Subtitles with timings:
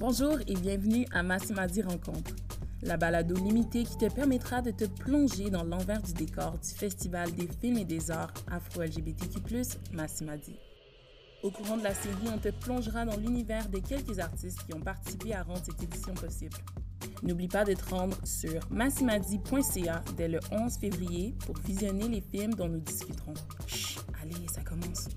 [0.00, 2.34] Bonjour et bienvenue à Massimadi Rencontre,
[2.80, 7.30] la balado limitée qui te permettra de te plonger dans l'envers du décor du Festival
[7.32, 9.40] des films et des arts afro-LGBTQ+,
[9.92, 10.56] Massimadi.
[11.42, 14.80] Au courant de la série, on te plongera dans l'univers des quelques artistes qui ont
[14.80, 16.56] participé à rendre cette édition possible.
[17.22, 22.54] N'oublie pas de te rendre sur massimadi.ca dès le 11 février pour visionner les films
[22.54, 23.34] dont nous discuterons.
[23.66, 25.08] Chut, allez, ça commence.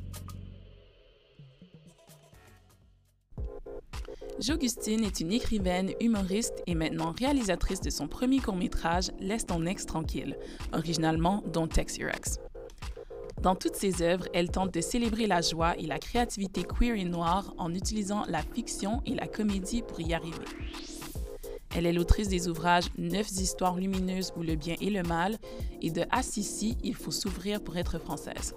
[4.45, 9.85] J'Augustine est une écrivaine, humoriste et maintenant réalisatrice de son premier court-métrage Laisse ton ex
[9.85, 10.37] tranquille,
[10.73, 12.39] originalement Don't Text Your Ex.
[13.41, 17.05] Dans toutes ses œuvres, elle tente de célébrer la joie et la créativité queer et
[17.05, 20.43] noire en utilisant la fiction et la comédie pour y arriver.
[21.73, 25.37] Elle est l'autrice des ouvrages Neuf histoires lumineuses où le bien et le mal
[25.81, 28.55] et de Assisi, Il faut s'ouvrir pour être française.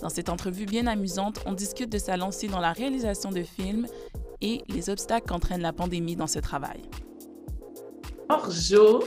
[0.00, 3.86] Dans cette entrevue bien amusante, on discute de sa lancée dans la réalisation de films
[4.42, 6.80] et les obstacles qu'entraîne la pandémie dans ce travail.
[8.28, 9.04] Bonjour,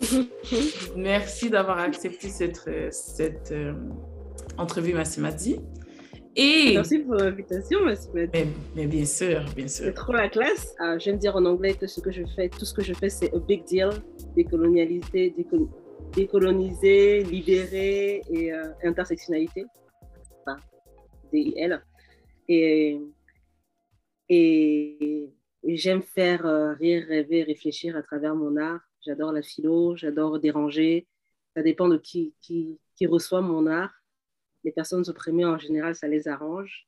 [0.96, 3.74] merci d'avoir accepté cette, cette euh,
[4.58, 5.60] entrevue, Massimadi.
[6.34, 6.72] Et...
[6.74, 8.30] Merci pour l'invitation, Massimadi.
[8.32, 9.86] Mais, mais, bien sûr, bien sûr.
[9.86, 10.74] C'est trop la classe.
[10.78, 13.10] Ah, J'aime dire en anglais que ce que je fais, tout ce que je fais,
[13.10, 13.90] c'est a big deal,
[14.34, 15.34] décolonialiser,
[16.14, 19.64] décoloniser, libérer et euh, intersectionnalité.
[20.46, 20.58] Enfin,
[21.32, 21.82] DIL.
[22.48, 22.98] Et
[24.32, 25.30] et,
[25.64, 28.80] j'aime faire euh, rire, rêver, réfléchir à travers mon art.
[29.04, 31.06] J'adore la philo, j'adore déranger.
[31.54, 33.92] Ça dépend de qui, qui, reçoit mon art.
[34.64, 36.86] Les personnes opprimées, en général, ça les arrange.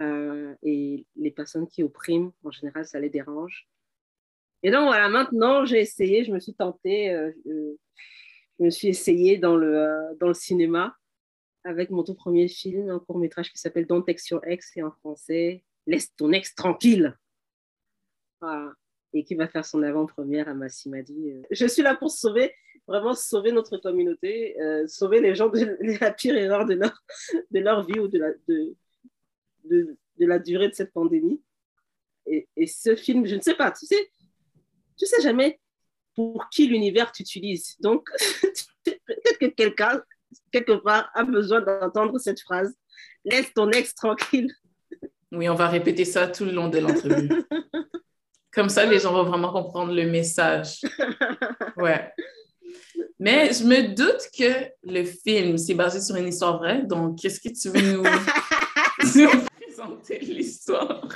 [0.00, 3.68] Euh, et les personnes qui oppriment, en général, ça les dérange.
[4.62, 9.38] Et donc, voilà, maintenant, j'ai essayé, je me suis tentée, euh, je me suis essayée
[9.38, 10.96] dans le, dans le cinéma
[11.64, 14.82] avec mon tout premier film, un court métrage qui s'appelle Don't Text Your Ex, et
[14.82, 17.16] en français, laisse ton ex tranquille.
[19.12, 21.30] Et qui va faire son avant-première à Massimadi.
[21.30, 21.42] Euh.
[21.50, 22.52] Je suis là pour sauver,
[22.86, 27.02] vraiment sauver notre communauté, euh, sauver les gens de, la pire erreur de leur,
[27.50, 28.76] de leur vie ou de la, de,
[29.64, 31.40] de, la durée de cette pandémie.
[32.26, 34.10] Et, ce film, je ne sais pas, tu sais,
[34.96, 35.60] tu sais jamais
[36.14, 37.76] pour qui l'univers tu utilises.
[37.80, 38.08] Donc,
[38.84, 40.02] peut-être que quelqu'un,
[40.50, 42.74] quelque part, a besoin d'entendre cette phrase.
[43.24, 44.54] Laisse ton ex tranquille.
[45.34, 47.28] Oui, on va répéter ça tout le long de l'entrevue.
[48.52, 50.80] Comme ça, les gens vont vraiment comprendre le message.
[51.76, 52.12] Ouais.
[53.18, 56.82] Mais je me doute que le film, c'est basé sur une histoire vraie.
[56.82, 57.96] Donc, qu'est-ce que tu veux
[59.22, 59.28] nous,
[59.60, 61.08] présenter l'histoire?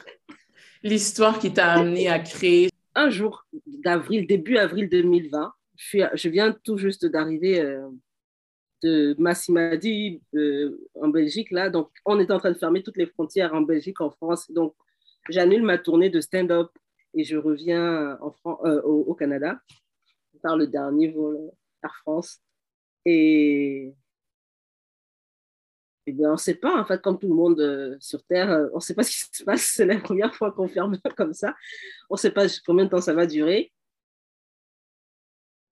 [0.83, 2.71] L'histoire qui t'a amené à créer.
[2.97, 7.89] Un jour d'avril, début avril 2020, je, suis, je viens tout juste d'arriver euh,
[8.83, 11.71] de Massimadi euh, en Belgique, là.
[11.71, 14.51] Donc, on est en train de fermer toutes les frontières en Belgique, en France.
[14.51, 14.75] Donc,
[15.29, 16.71] j'annule ma tournée de stand-up
[17.15, 18.35] et je reviens en
[18.67, 19.61] euh, au, Canada
[20.43, 21.51] par le dernier vol
[21.83, 22.41] Air France.
[23.05, 23.95] Et,
[26.07, 28.77] bien, on ne sait pas, en fait, comme tout le monde euh, sur Terre, on
[28.77, 29.63] ne sait pas ce qui se passe.
[29.75, 31.55] C'est la première fois qu'on ferme comme ça.
[32.11, 33.73] On ne sait pas combien de temps ça va durer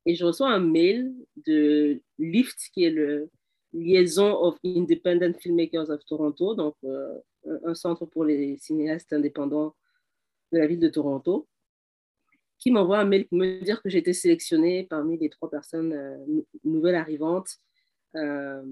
[0.06, 1.12] et je reçois un mail
[1.44, 3.28] de LIFT, qui est le
[3.72, 7.18] Liaison of Independent Filmmakers of Toronto, donc euh,
[7.64, 9.74] un centre pour les cinéastes indépendants
[10.52, 11.48] de la ville de Toronto,
[12.58, 15.92] qui m'envoie un mail pour me dire que j'ai été sélectionnée parmi les trois personnes
[15.92, 16.16] euh,
[16.62, 17.56] nouvelles arrivantes
[18.14, 18.62] euh,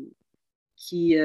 [0.77, 1.17] qui,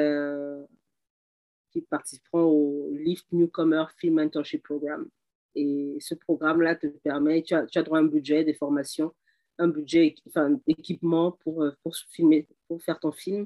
[1.71, 5.07] qui participeront au LIFT Newcomer Film Mentorship Program.
[5.55, 9.13] Et ce programme-là te permet, tu as, tu as droit à un budget, des formations
[9.59, 13.45] un budget, enfin, d'équipement pour, euh, pour, filmer, pour faire ton film.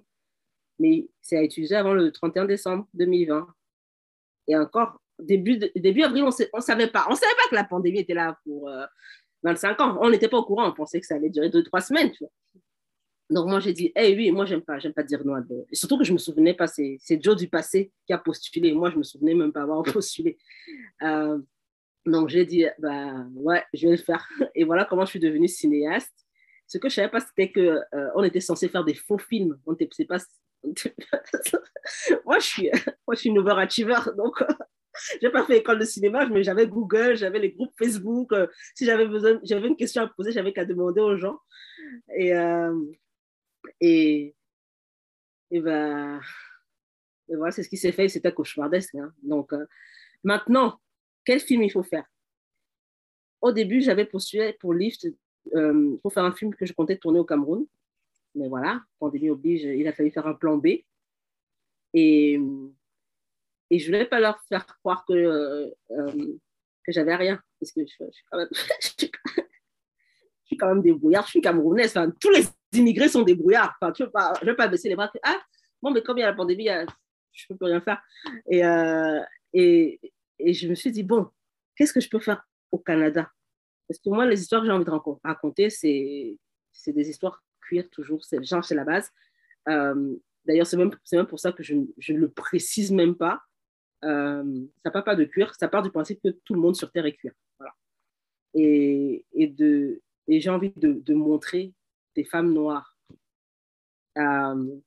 [0.80, 3.48] Mais c'est à utiliser avant le 31 décembre 2020.
[4.48, 7.06] Et encore, début, début avril, on ne savait pas.
[7.10, 8.72] On savait pas que la pandémie était là pour
[9.44, 9.98] 25 euh, ans.
[10.02, 10.68] On n'était pas au courant.
[10.68, 12.12] On pensait que ça allait durer 2-3 semaines.
[12.12, 12.32] Tu vois.
[13.30, 15.36] Donc moi, j'ai dit, eh oui, moi, j'aime pas, j'aime pas dire non.
[15.72, 18.74] Et surtout que je me souvenais pas, c'est Joe du passé qui a postulé.
[18.74, 20.38] Moi, je me souvenais même pas avoir postulé.
[21.02, 21.40] Euh,
[22.06, 24.28] donc, j'ai dit, bah, ouais, je vais le faire.
[24.56, 26.14] Et voilà comment je suis devenue cinéaste.
[26.68, 29.18] Ce que je ne savais pas, c'était qu'on euh, on était censé faire des faux
[29.18, 29.60] films.
[29.66, 30.18] On était, pas...
[32.26, 32.70] moi, je suis,
[33.08, 34.12] moi, je suis une overachiever.
[34.18, 34.44] Donc,
[35.22, 38.34] je n'ai pas fait école de cinéma, mais j'avais Google, j'avais les groupes Facebook.
[38.34, 41.40] Euh, si j'avais besoin, j'avais une question à poser, j'avais qu'à demander aux gens.
[42.18, 42.78] Et, euh,
[43.80, 44.36] et,
[45.52, 46.20] et, ben,
[47.30, 48.10] et voilà, c'est ce qui s'est fait.
[48.10, 48.96] C'était cauchemardesque.
[48.96, 49.14] Hein.
[49.24, 49.54] Donc,
[50.24, 50.80] maintenant,
[51.26, 52.06] quel film il faut faire?
[53.42, 55.08] Au début, j'avais postulé pour Lift
[55.54, 57.66] euh, pour faire un film que je comptais tourner au Cameroun.
[58.36, 60.68] Mais voilà, pandémie oblige, il a fallu faire un plan B.
[61.94, 62.40] Et,
[63.70, 66.38] et je ne voulais pas leur faire croire que, euh, euh,
[66.84, 67.42] que j'avais rien.
[67.60, 67.94] Parce que je,
[70.46, 71.94] suis quand même, débrouillard, je suis camerounaise.
[72.20, 73.76] Tous les immigrés sont débrouillards.
[73.82, 75.12] Je ne veux pas baisser les bras.
[75.22, 75.42] Ah,
[75.82, 76.68] bon, mais comme il y a la pandémie,
[77.32, 78.02] je ne peux plus rien faire.
[78.50, 79.22] Et, euh,
[80.40, 81.30] et je me suis dit, bon,
[81.76, 83.32] qu'est-ce que je peux faire au Canada?
[83.88, 86.38] Parce que moi, les histoires que j'ai envie de raconter, c'est
[86.88, 89.12] des histoires cuir toujours, c'est genre, c'est la base.
[89.70, 90.16] Euh,
[90.46, 93.42] D'ailleurs, c'est même, même pour ça que je, ne le précise même pas.
[94.04, 96.92] Euh, ça part pas de cuir, ça part du principe que tout le monde sur
[96.92, 97.32] Terre est cuir.
[97.58, 97.74] Voilà.
[98.54, 99.56] Et, et,
[100.28, 101.74] et j'ai envie de, de, montrer
[102.16, 102.98] des femmes noires.
[104.18, 104.80] Euh,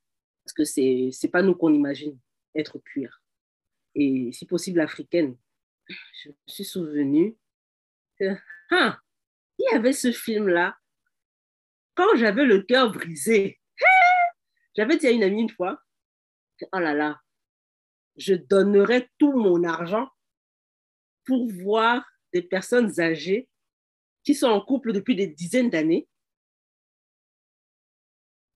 [0.45, 2.19] parce que c'est pas nous qu'on imagine
[2.55, 3.23] être cuir.
[3.99, 5.37] Et si possible africaine.
[5.89, 7.37] Je me suis souvenue
[8.19, 8.37] que,
[8.71, 8.99] hein,
[9.59, 10.77] il y avait ce film-là
[11.95, 13.59] quand j'avais le cœur brisé.
[14.77, 15.81] J'avais dit à une amie une fois,
[16.73, 17.21] oh là là,
[18.17, 20.09] je donnerais tout mon argent
[21.25, 22.05] pour voir
[22.35, 23.49] des personnes âgées
[24.23, 26.07] qui sont en couple depuis des dizaines d'années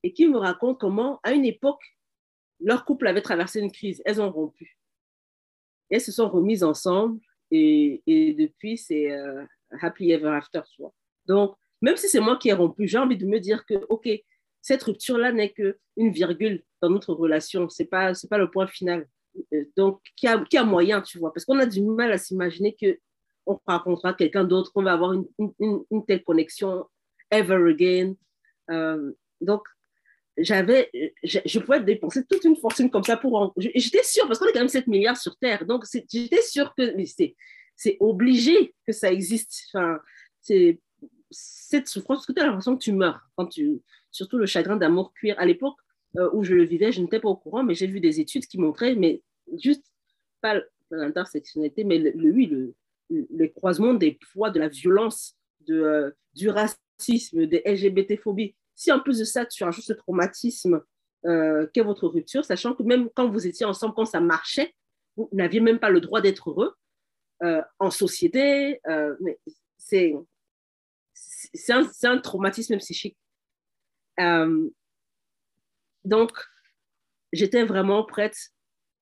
[0.03, 1.97] et qui me racontent comment, à une époque,
[2.59, 4.03] leur couple avait traversé une crise.
[4.05, 4.80] Elles ont rompu.
[5.91, 7.21] Elles se sont remises ensemble
[7.51, 9.45] et, depuis, c'est euh,
[9.81, 10.61] happy ever after.
[11.27, 14.09] Donc, même si c'est moi qui ai rompu, j'ai envie de me dire que, OK,
[14.63, 17.69] cette rupture-là n'est qu'une virgule dans notre relation.
[17.69, 19.07] Ce n'est pas, pas le point final.
[19.53, 22.19] Euh, donc, qui a, qui a moyen, tu vois, parce qu'on a du mal à
[22.19, 26.87] s'imaginer qu'on rencontrera quelqu'un d'autre, qu'on va avoir une, une, une, telle connexion
[27.31, 28.15] ever again.
[28.71, 29.63] Euh, donc,
[30.43, 30.91] j'avais,
[31.23, 33.55] je, je, pouvais dépenser toute une fortune comme ça pour.
[33.57, 36.95] J'étais sûre, parce qu'on est quand même 7 milliards sur Terre, donc j'étais sûre que
[37.77, 39.69] c'est obligé que ça existe.
[39.73, 40.01] Enfin,
[40.41, 40.79] c'est
[41.31, 44.77] cette souffrance, parce que tu as l'impression que tu meurs, quand tu, surtout le chagrin
[44.77, 45.37] d'amour cuir.
[45.39, 45.77] À l'époque
[46.17, 48.47] euh, où je le vivais, je n'étais pas au courant, mais j'ai vu des études
[48.47, 49.23] qui montraient, mais
[49.63, 49.85] juste
[50.41, 50.61] pas
[50.91, 52.75] l'intersectionnalité, mais le, oui, le,
[53.11, 58.55] le, croisement des poids, de la violence, de, euh, du racisme, des LGBT-phobies.
[58.81, 60.83] Si en plus de ça, tu rajoutes ce traumatisme
[61.27, 64.75] euh, qu'est votre rupture, sachant que même quand vous étiez ensemble, quand ça marchait,
[65.19, 66.75] vous n'aviez même pas le droit d'être heureux
[67.43, 68.81] euh, en société.
[68.89, 69.15] Euh,
[69.77, 70.15] c'est
[71.69, 73.19] un, traumatisme psychique.
[76.07, 76.33] Donc,
[77.35, 78.49] j'étais vraiment prête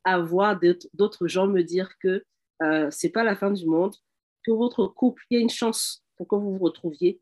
[0.02, 0.58] à voir
[0.92, 2.24] d'autres gens me dire que
[2.64, 3.94] euh, c'est pas la fin du monde,
[4.42, 7.20] que votre couple, il y a une chance pour que vous vous retrouviez.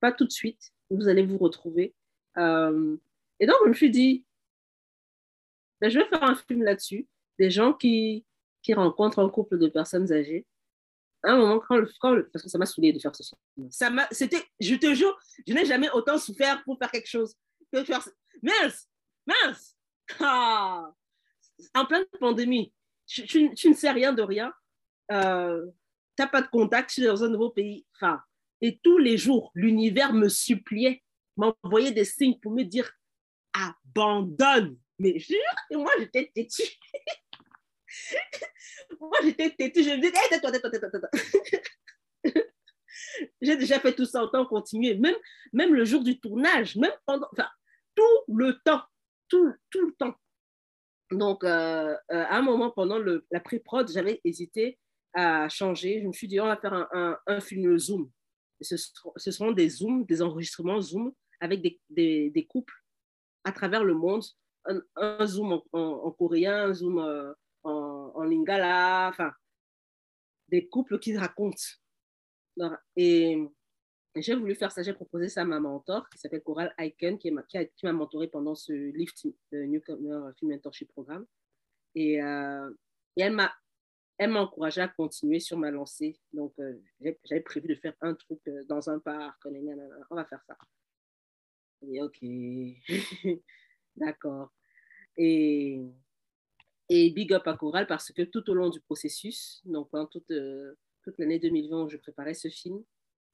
[0.00, 1.94] Pas tout de suite, vous allez vous retrouver.
[2.36, 2.96] Euh,
[3.38, 4.24] et donc, je me suis dit,
[5.80, 7.08] ben, je vais faire un film là-dessus,
[7.38, 8.26] des gens qui,
[8.62, 10.46] qui rencontrent un couple de personnes âgées.
[11.22, 13.22] Un moment, quand le, quand parce que ça m'a saoulé de faire ce
[13.70, 17.34] Ça m'a, c'était, je te jure, je n'ai jamais autant souffert pour faire quelque chose
[17.72, 18.06] que faire.
[18.42, 18.88] Mince,
[19.26, 19.76] mince,
[20.20, 20.94] ah,
[21.74, 22.72] en pleine pandémie,
[23.06, 24.52] tu, tu, ne sais rien de rien,
[25.12, 25.66] euh,
[26.16, 28.22] tu n'as pas de contact, tu es dans un nouveau pays, enfin,
[28.60, 31.02] et tous les jours, l'univers me suppliait,
[31.36, 32.90] m'envoyait des signes pour me dire
[33.52, 34.76] abandonne.
[34.98, 35.38] Mais jure,
[35.70, 36.62] et moi j'étais têtue.
[39.00, 39.82] Moi, j'étais têtue.
[39.82, 41.08] Je me disais, hey, tais-toi, tais-toi, tais-toi.
[43.40, 44.94] J'ai déjà fait tout ça, autant continuer.
[44.94, 45.16] Même,
[45.52, 47.48] même le jour du tournage, même pendant, enfin,
[47.94, 48.82] tout le temps,
[49.28, 50.14] tout, tout le temps.
[51.10, 54.78] Donc, euh, euh, à un moment, pendant la pré-prod, j'avais hésité
[55.14, 56.00] à changer.
[56.02, 58.10] Je me suis dit, on va faire un, un, un film Zoom.
[58.60, 58.76] Ce,
[59.30, 62.74] seront des Zooms, des enregistrements Zoom avec des, couples
[63.44, 64.24] à travers le monde.
[64.96, 69.32] Un, Zoom en, en, en, coréen, un Zoom euh, en, lingala, enfin,
[70.48, 71.56] des couples qui racontent.
[72.96, 73.38] Et,
[74.16, 77.30] j'ai voulu faire ça, j'ai proposé ça à ma mentor qui s'appelle Coral Aiken, qui
[77.30, 81.24] m'a qui mentoré pendant ce Lift Newcomer Film Mentorship Programme.
[81.94, 82.70] Et, euh,
[83.16, 83.52] et elle m'a
[84.20, 86.20] elle m'a encouragé à continuer sur ma lancée.
[86.34, 89.40] Donc, euh, j'avais prévu de faire un truc euh, dans un parc.
[89.46, 90.58] On va faire ça.
[91.80, 92.18] Et OK.
[93.96, 94.52] D'accord.
[95.16, 95.80] Et
[96.90, 100.30] et big up à Coral parce que tout au long du processus, donc pendant toute,
[100.32, 102.84] euh, toute l'année 2020 où je préparais ce film,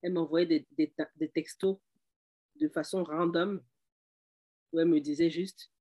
[0.02, 1.78] elle m'envoyait des, des, des, textos
[2.60, 3.60] de façon random
[4.72, 5.72] où elle me disait juste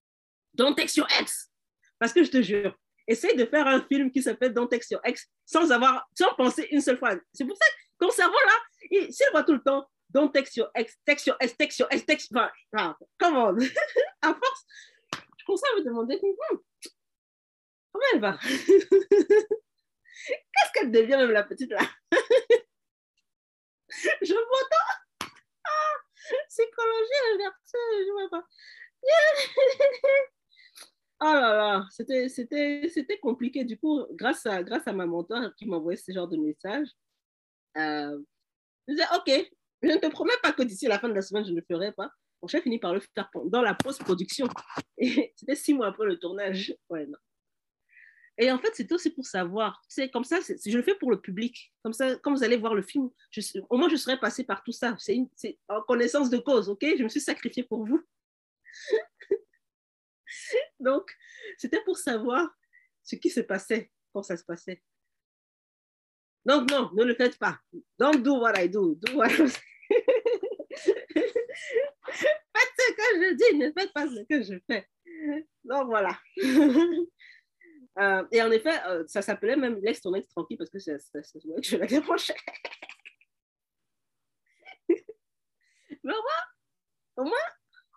[0.54, 1.52] Don't text your ex
[2.00, 5.02] Parce que je te jure, essaye de faire un film qui s'appelle Don't text your
[5.04, 7.16] ex sans, avoir, sans penser une seule fois.
[7.34, 8.54] C'est pour ça que ton cerveau là,
[9.10, 12.06] s'il voit tout le temps Don't text your ex, text your ex, text your ex,
[12.06, 12.32] text.
[12.74, 13.48] Enfin, comment
[14.22, 14.66] À force,
[15.38, 16.58] je commence à me demander hmm,
[17.92, 18.38] Comment elle va?
[20.28, 21.82] Qu'est-ce qu'elle devient même la petite là?
[24.22, 24.92] Je m'entends
[25.64, 25.96] ah,
[26.50, 28.46] Psychologie inversée, je vois pas.
[31.22, 33.64] Oh là là, c'était, compliqué.
[33.64, 36.90] Du coup, grâce à, grâce à ma mentor qui m'envoyait ce genre de message,
[37.78, 38.20] euh,
[38.88, 41.46] je disais, OK, je ne te promets pas que d'ici la fin de la semaine,
[41.46, 42.12] je ne le ferai pas.
[42.42, 44.48] Mon chef finit par le faire dans la post-production.
[44.98, 46.76] Et c'était six mois après le tournage.
[46.90, 47.08] Ouais.
[48.38, 49.82] Et en fait, c'est aussi pour savoir.
[49.88, 51.74] C'est comme ça, je le fais pour le public.
[51.82, 53.10] Comme ça, quand vous allez voir le film,
[53.70, 54.96] au moins je serais passé par tout ça.
[55.00, 56.86] C'est en connaissance de cause, ok?
[56.98, 58.04] Je me suis sacrifiée pour vous.
[60.80, 61.10] Donc,
[61.58, 62.48] c'était pour savoir
[63.04, 64.82] ce qui se passait quand ça se passait.
[66.46, 67.60] Donc, non, ne le faites pas.
[67.98, 68.96] Don't do what I do.
[68.96, 69.60] Do what Faites
[72.78, 74.88] ce que je dis, ne faites pas ce que je fais.
[75.64, 76.20] Donc, voilà.
[77.98, 80.98] Euh, et en effet, euh, ça s'appelait même Laisse ton ex tranquille parce que c'est
[80.98, 81.88] que je la.
[86.04, 86.44] Mais au moins,
[87.16, 87.38] au moins,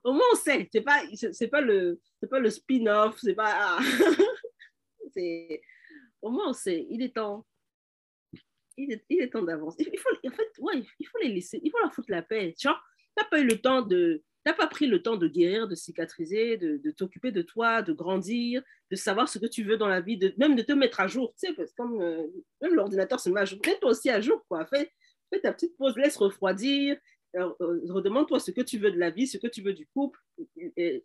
[0.04, 0.68] au moins on sait.
[0.72, 3.78] C'est pas, c'est pas le, c'est pas le spin-off, c'est pas.
[5.14, 5.60] c'est,
[6.22, 6.86] au moins on sait.
[6.90, 7.46] Il est temps.
[8.76, 9.74] Il est, il est temps d'avance.
[9.78, 12.54] Il faut, en fait, ouais, il faut les laisser, il faut leur foutre la paix.
[12.58, 12.80] Genre,
[13.16, 16.56] t'as pas eu le temps de, n'as pas pris le temps de guérir, de cicatriser,
[16.56, 20.16] de, t'occuper de toi, de grandir, de savoir ce que tu veux dans la vie,
[20.16, 21.34] de, même de te mettre à jour.
[21.38, 22.26] Tu sais, parce que euh,
[22.62, 24.44] même l'ordinateur se met à jour, mets-toi aussi à jour.
[24.48, 24.64] Quoi.
[24.66, 24.90] Fais,
[25.32, 26.96] fais ta petite pause, laisse refroidir,
[27.34, 30.20] redemande-toi ce que tu veux de la vie, ce que tu veux du couple,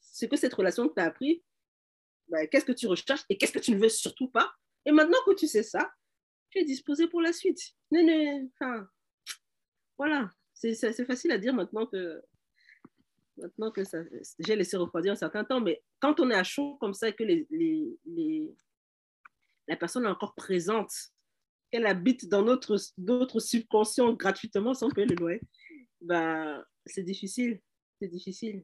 [0.02, 1.44] ce que cette relation t'a appris,
[2.30, 4.54] ben, qu'est-ce que tu recherches et qu'est-ce que tu ne veux surtout pas.
[4.86, 5.92] Et maintenant que tu sais ça,
[6.50, 7.60] tu es disposé pour la suite.
[7.92, 8.88] enfin,
[9.98, 12.22] voilà, c'est facile à dire maintenant que
[13.38, 13.82] maintenant que
[14.40, 17.14] j'ai laissé refroidir un certain temps, mais quand on est à chaud comme ça et
[17.14, 17.24] que
[19.68, 20.92] la personne est encore présente,
[21.72, 25.42] qu'elle habite dans notre, notre subconscient gratuitement sans payer le loyer,
[26.04, 27.60] bah, c'est difficile.
[28.00, 28.64] C'est difficile.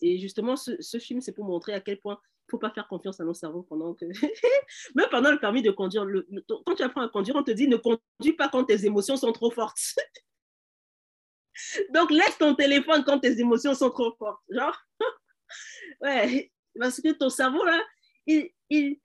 [0.00, 2.88] Et justement, ce, film, c'est pour montrer à quel point il ne faut pas faire
[2.88, 4.04] confiance à nos cerveaux pendant que.
[4.94, 6.26] Même pendant le permis de conduire, le,
[6.66, 9.32] quand tu apprends à conduire, on te dit ne conduis pas quand tes émotions sont
[9.32, 9.80] trop fortes.
[11.90, 14.42] Donc, laisse ton téléphone quand tes émotions sont trop fortes.
[14.48, 14.76] Genre,
[16.00, 17.80] ouais, parce que ton cerveau, là,
[18.26, 18.98] il, il,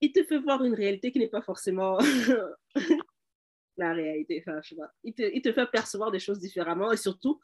[0.00, 1.98] il te fait voir une réalité qui n'est pas forcément
[3.78, 4.42] la réalité.
[4.46, 4.80] Enfin, je sais.
[5.04, 7.40] Il, te, il te fait percevoir des choses différemment et surtout,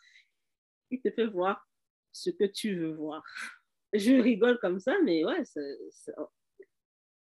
[0.91, 1.67] il te fait voir
[2.13, 3.25] ce que tu veux voir.
[3.93, 5.45] Je rigole comme ça, mais ouais,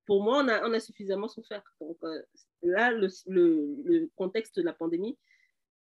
[0.05, 1.63] pour moi, on a, on a suffisamment souffert.
[1.79, 2.21] Donc euh,
[2.61, 5.17] là, le, le, contexte de la pandémie,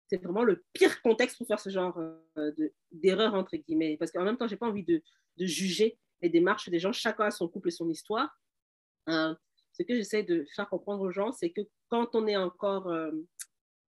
[0.07, 1.99] c'est vraiment le pire contexte pour faire ce genre
[2.37, 2.51] euh,
[2.91, 3.97] d'erreur, entre guillemets.
[3.97, 5.01] Parce qu'en même temps, je n'ai pas envie de,
[5.37, 6.91] de, juger les démarches des gens.
[6.91, 8.39] Chacun a son couple et son histoire.
[9.09, 9.33] Euh,
[9.73, 13.11] ce que j'essaie de faire comprendre aux gens, c'est que quand on est encore, euh,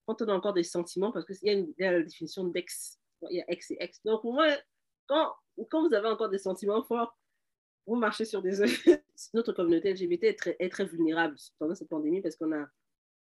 [0.06, 3.38] quand on a encore des sentiments, parce qu'il y, y, a la définition d'ex, il
[3.38, 4.02] y a ex et ex.
[4.04, 4.48] Donc, pour moi,
[5.08, 7.18] quand, vous avez encore des sentiments forts,
[7.88, 8.88] vous marchez sur des œufs.
[9.34, 12.68] Notre communauté LGBT est très, est très vulnérable pendant cette pandémie parce qu'on a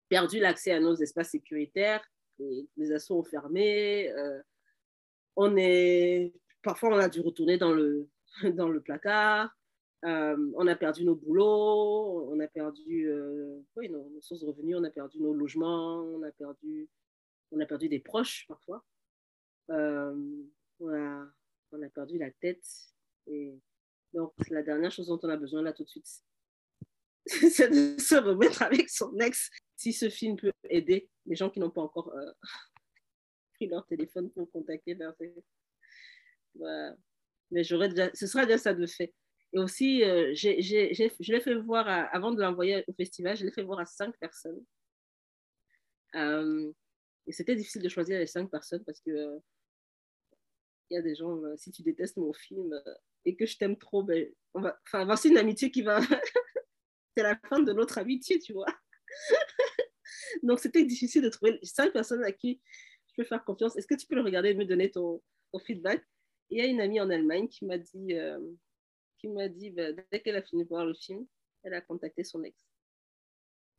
[0.09, 2.03] perdu l'accès à nos espaces sécuritaires
[2.77, 4.09] les, assauts ont fermé.
[4.11, 4.41] Euh,
[5.35, 8.07] on est, parfois, on a dû retourner dans le,
[8.55, 9.55] dans le placard.
[10.03, 14.83] Euh, on a perdu nos boulots, on a perdu euh, nos, sources de revenus, on
[14.83, 16.89] a perdu nos logements, on a perdu,
[17.51, 18.83] on a perdu des proches parfois.
[19.69, 19.75] on,
[20.89, 21.27] a,
[21.71, 22.65] on, a, perdu la tête.
[23.27, 23.53] Et
[24.13, 26.07] donc, la dernière chose dont on a besoin là tout de suite,
[27.25, 31.59] c'est de se remettre avec son ex si ce film peut aider les gens qui
[31.59, 32.31] n'ont pas encore euh,
[33.53, 35.15] pris leur téléphone pour contacter leur
[36.55, 36.95] voilà.
[37.51, 39.13] Mais déjà, ce sera déjà ça de fait.
[39.53, 43.63] Et aussi, euh, je l'ai fait voir, avant de l'envoyer au festival, je l'ai fait
[43.63, 44.63] voir à cinq personnes.
[46.15, 46.71] Euh,
[47.27, 49.39] et c'était difficile de choisir les cinq personnes parce que
[50.89, 52.73] il y a des gens, si tu détestes mon film
[53.23, 54.75] et que je t'aime trop, ben, on va,
[55.23, 55.99] une amitié qui va.
[57.15, 58.67] C'est la fin de notre amitié, tu vois.
[60.43, 62.61] Donc, c'était difficile de trouver cinq personnes à qui
[63.07, 63.75] je peux faire confiance.
[63.77, 65.21] Est-ce que tu peux le regarder et me donner ton,
[65.65, 66.03] feedback?
[66.49, 68.39] Il y a une amie en Allemagne qui m'a dit, euh,
[69.21, 71.25] qui m'a dit bah, dès qu'elle a fini de voir le film,
[71.63, 72.57] elle a contacté son ex.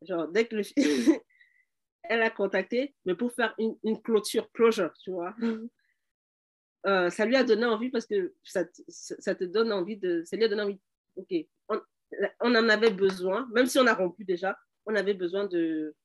[0.01, 0.77] Genre, dès que le film.
[2.03, 5.35] elle a contacté, mais pour faire une, une clôture, closure, tu vois.
[6.85, 10.21] Euh, ça lui a donné envie parce que ça, ça, te donne envie de.
[10.25, 10.81] Ça lui a donné envie.
[11.15, 11.33] Ok,
[11.69, 11.79] on,
[12.41, 15.95] on en avait besoin, même si on a rompu déjà, on avait besoin de,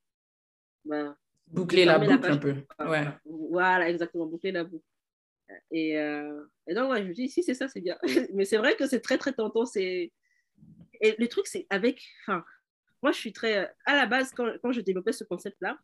[0.84, 1.16] ben,
[1.48, 2.54] boucler la boucle un peu.
[2.78, 3.08] Ouais.
[3.24, 4.84] Voilà, exactement, boucler la boucle.
[5.70, 7.98] Et, euh, et donc, je me dis, si c'est ça, c'est bien.
[8.34, 9.64] Mais c'est vrai que c'est très, très tentant.
[9.76, 10.12] Et
[11.02, 12.06] le truc, c'est avec.
[12.22, 12.44] Enfin,
[13.02, 13.72] moi, je suis très.
[13.84, 15.78] À la base, quand, je développais ce concept-là,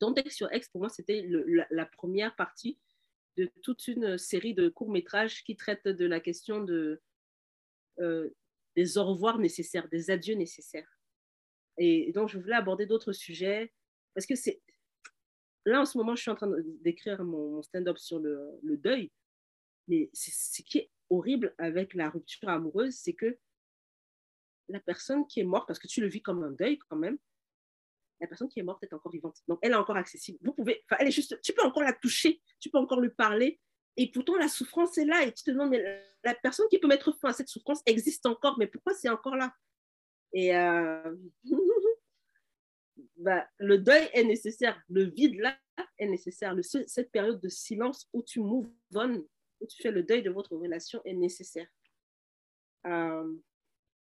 [0.00, 1.26] Don't X sur X, pour moi, c'était
[1.70, 2.78] la, première partie
[3.36, 7.00] de toute une série de courts-métrages qui traitent de la question de
[8.00, 8.30] euh,
[8.76, 11.00] des au revoir nécessaires, des adieux nécessaires.
[11.78, 13.72] Et donc, je voulais aborder d'autres sujets
[14.14, 14.60] parce que c'est.
[15.66, 16.50] Là, en ce moment, je suis en train
[16.80, 19.10] d'écrire mon stand-up sur le, deuil.
[19.88, 23.36] Mais ce qui est horrible avec la rupture amoureuse, c'est que
[24.68, 27.18] la personne qui est morte, parce que tu le vis comme un deuil quand même,
[28.20, 29.38] la personne qui est morte est encore vivante.
[29.48, 30.38] Donc, elle est encore accessible.
[30.42, 33.58] Vous pouvez, elle est juste, tu peux encore la toucher, tu peux encore lui parler.
[33.96, 35.24] Et pourtant, la souffrance est là.
[35.24, 38.26] Et tu te demandes, mais la personne qui peut mettre fin à cette souffrance existe
[38.26, 39.54] encore, mais pourquoi c'est encore là?
[40.32, 41.16] Et euh,
[43.20, 44.80] bah, le deuil est nécessaire.
[44.88, 45.58] Le vide là
[45.98, 46.54] est nécessaire.
[46.54, 49.26] Le, cette période de silence où tu move on,
[49.60, 51.68] où tu fais le deuil de votre relation est nécessaire.
[52.86, 53.34] Euh,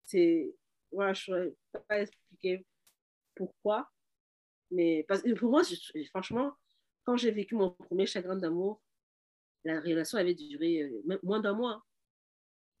[0.04, 0.54] c'est,
[0.92, 2.66] voilà, je ne pourrais pas expliquer
[3.34, 3.90] pourquoi,
[4.70, 5.62] mais parce, pour moi,
[6.10, 6.52] franchement,
[7.04, 8.82] quand j'ai vécu mon premier chagrin d'amour,
[9.64, 11.84] la relation avait duré euh, moins d'un mois.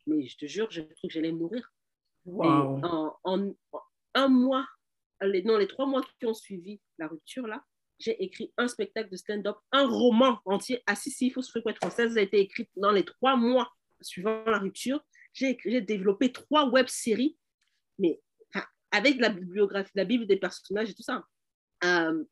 [0.06, 1.72] Mais je te jure, j'ai cru que j'allais mourir.
[2.26, 3.54] En,
[4.14, 4.66] un mois,
[5.22, 7.64] les, non, les trois mois qui ont suivi la rupture, là,
[7.98, 10.82] j'ai écrit un spectacle de stand-up, un roman entier.
[10.86, 13.72] Ah si, si, il faut se être française, a été écrit dans les trois mois
[14.00, 15.02] suivant la rupture.
[15.32, 17.36] J'ai développé trois web-séries,
[17.98, 18.20] mais
[18.90, 21.24] avec la bibliographie, la Bible des personnages et tout ça.
[21.84, 22.24] Euh,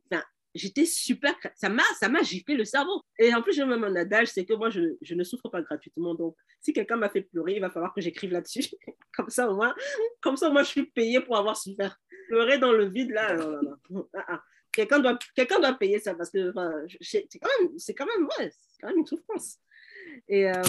[0.54, 3.02] j'étais super, ça m'a, ça m'a giflé le cerveau.
[3.18, 6.14] Et en plus, j'ai même un adage, c'est que moi, je, ne souffre pas gratuitement.
[6.14, 8.64] Donc, si quelqu'un m'a fait pleurer, il va falloir que j'écrive là-dessus.
[9.16, 9.74] comme ça, au moins,
[10.20, 11.98] comme ça, moi, je suis payée pour avoir souffert.
[12.28, 13.36] Pleurer dans le vide, là,
[14.14, 14.42] ah, ah.
[14.72, 16.52] Quelqu'un doit, quelqu'un doit payer ça parce que
[17.00, 19.60] c'est quand même, c'est quand même, ouais, c'est quand même une souffrance.
[20.26, 20.62] Et, euh,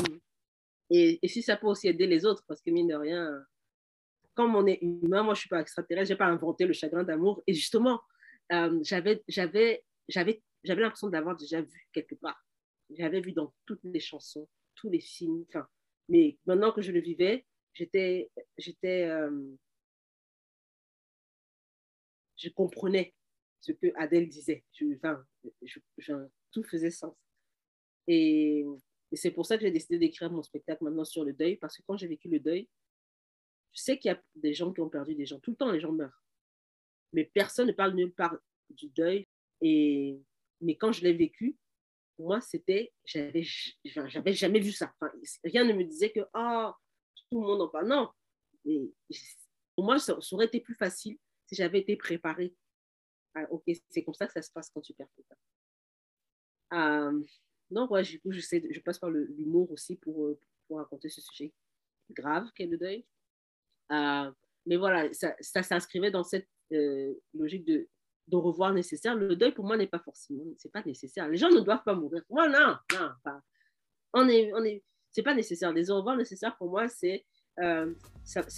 [0.91, 3.43] et, et, si ça peut aussi aider les autres, parce que mine de rien,
[4.35, 7.41] comme on est humain, moi, je suis pas extraterrestre, j'ai pas inventé le chagrin d'amour.
[7.47, 7.99] Et justement,
[8.51, 9.23] euh, j'avais,
[10.63, 12.39] l'impression d'avoir déjà vu quelque part.
[12.91, 15.45] J'avais vu dans toutes les chansons, tous les films.
[16.09, 18.29] Mais maintenant que je le vivais, j'étais,
[18.85, 19.55] euh,
[22.37, 23.13] je comprenais
[23.61, 24.63] ce que Adèle disait.
[24.73, 26.13] Je,
[26.51, 27.15] tout faisait sens.
[28.07, 28.63] Et,
[29.11, 31.77] et c'est pour ça que j'ai décidé d'écrire mon spectacle maintenant sur le deuil, parce
[31.77, 32.69] que quand j'ai vécu le deuil,
[33.73, 35.39] je sais qu'il y a des gens qui ont perdu des gens.
[35.39, 36.24] Tout le temps, les gens meurent
[37.15, 38.37] mais personne ne parle nulle part
[38.69, 39.27] du deuil.
[39.61, 40.19] Et,
[40.61, 41.57] mais quand je l'ai vécu,
[42.19, 43.43] moi, c'était, j'avais,
[44.33, 44.93] jamais vu ça.
[45.43, 46.71] rien ne me disait que, oh,
[47.29, 47.87] tout le monde en parle.
[47.87, 48.09] Non.
[48.65, 48.93] Et,
[49.75, 52.53] pour moi, ça, aurait été plus facile si j'avais été préparée.
[53.33, 55.35] Ah, ok, c'est comme ça que ça se passe quand tu perds quelqu'un.
[56.73, 57.23] Euh,
[57.69, 61.53] donc, ouais, du coup, je, passe par l'humour aussi pour, euh, pour raconter ce sujet
[62.11, 63.05] grave qu'est le deuil.
[63.91, 64.31] Euh,
[64.65, 67.87] mais voilà, ça, ça s'inscrivait dans cette euh, logique de,
[68.27, 69.15] de revoir nécessaire.
[69.15, 71.27] Le deuil, pour moi, n'est pas forcément, c'est pas nécessaire.
[71.27, 72.23] Les gens ne doivent pas mourir.
[72.29, 73.41] Moi, non, non, pas.
[74.13, 75.71] On est, on est, c'est pas nécessaire.
[75.71, 77.25] Les au revoir nécessaires, pour moi, c'est
[77.61, 78.51] euh, cette,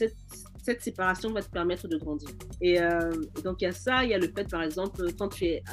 [0.64, 2.30] cette, séparation va te permettre de grandir.
[2.62, 3.12] Et euh,
[3.44, 5.64] donc, il y a ça, il y a le fait, par exemple, quand tu es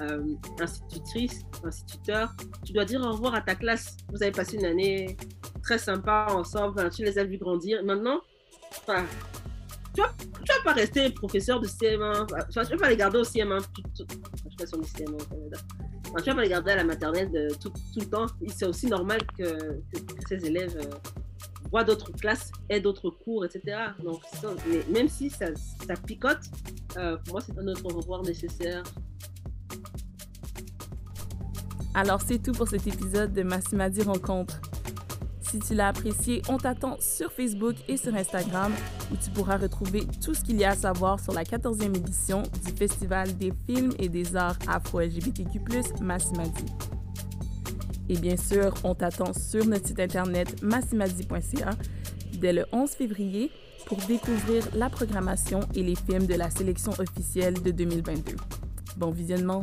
[0.60, 2.34] institutrice, instituteur,
[2.66, 3.96] tu dois dire au revoir à ta classe.
[4.10, 5.16] Vous avez passé une année
[5.62, 7.82] très sympa ensemble, tu les as vus grandir.
[7.82, 8.20] Maintenant,
[8.70, 9.06] enfin,
[9.94, 13.64] tu vas, vas pas rester professeur de CM1, tu vas, pas les garder au CM1,
[13.72, 15.56] tout, tout, je sais pas si on est CM1 au Canada.
[16.08, 17.30] Enfin, tu vas pas les garder à la maternelle
[17.60, 18.26] tout, tout, le temps.
[18.48, 20.96] C'est aussi normal que, que, ces élèves euh,
[21.70, 23.78] voient d'autres classes, aient d'autres cours, etc.
[24.02, 24.20] Donc,
[24.68, 25.46] mais même si ça,
[25.86, 26.38] ça picote,
[26.96, 28.82] euh, pour moi, c'est un autre revoir nécessaire.
[31.94, 34.60] Alors, c'est tout pour cet épisode de Massimadi Rencontre.
[35.54, 38.72] Si tu l'as apprécié, on t'attend sur Facebook et sur Instagram
[39.12, 42.42] où tu pourras retrouver tout ce qu'il y a à savoir sur la 14e édition
[42.64, 45.60] du Festival des films et des arts afro-LGBTQ+,
[46.00, 46.64] Massimadi.
[48.08, 51.70] Et bien sûr, on t'attend sur notre site internet massimadi.ca
[52.40, 53.52] dès le 11 février
[53.86, 58.34] pour découvrir la programmation et les films de la sélection officielle de 2022.
[58.96, 59.62] Bon visionnement!